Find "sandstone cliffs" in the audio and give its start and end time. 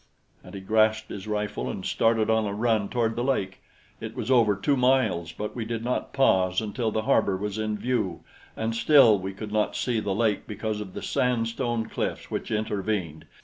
11.03-12.31